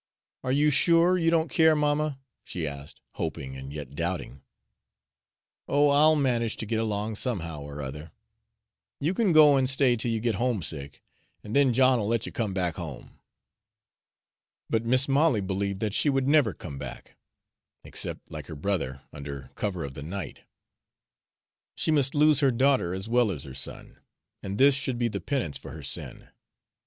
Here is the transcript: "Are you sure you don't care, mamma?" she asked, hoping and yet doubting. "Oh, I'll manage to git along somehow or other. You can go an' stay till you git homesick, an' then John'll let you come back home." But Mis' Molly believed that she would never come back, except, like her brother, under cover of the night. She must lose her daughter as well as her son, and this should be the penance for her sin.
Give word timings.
"Are 0.43 0.51
you 0.51 0.71
sure 0.71 1.15
you 1.15 1.29
don't 1.29 1.51
care, 1.51 1.75
mamma?" 1.75 2.17
she 2.43 2.65
asked, 2.65 3.01
hoping 3.11 3.55
and 3.55 3.71
yet 3.71 3.93
doubting. 3.93 4.41
"Oh, 5.67 5.89
I'll 5.89 6.15
manage 6.15 6.57
to 6.57 6.65
git 6.65 6.79
along 6.79 7.13
somehow 7.17 7.61
or 7.61 7.83
other. 7.83 8.11
You 8.99 9.13
can 9.13 9.31
go 9.31 9.59
an' 9.59 9.67
stay 9.67 9.95
till 9.95 10.09
you 10.09 10.19
git 10.19 10.33
homesick, 10.41 11.03
an' 11.43 11.53
then 11.53 11.71
John'll 11.71 12.07
let 12.07 12.25
you 12.25 12.31
come 12.31 12.51
back 12.51 12.77
home." 12.77 13.19
But 14.71 14.83
Mis' 14.85 15.07
Molly 15.07 15.39
believed 15.39 15.81
that 15.81 15.93
she 15.93 16.09
would 16.09 16.27
never 16.27 16.55
come 16.55 16.79
back, 16.79 17.15
except, 17.83 18.31
like 18.31 18.47
her 18.47 18.55
brother, 18.55 19.01
under 19.13 19.51
cover 19.53 19.83
of 19.85 19.93
the 19.93 20.01
night. 20.01 20.41
She 21.75 21.91
must 21.91 22.15
lose 22.15 22.39
her 22.39 22.49
daughter 22.49 22.95
as 22.95 23.07
well 23.07 23.29
as 23.29 23.43
her 23.43 23.53
son, 23.53 23.99
and 24.41 24.57
this 24.57 24.73
should 24.73 24.97
be 24.97 25.09
the 25.09 25.21
penance 25.21 25.59
for 25.59 25.69
her 25.69 25.83
sin. 25.83 26.29